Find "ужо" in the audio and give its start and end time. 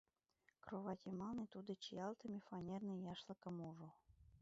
3.69-3.89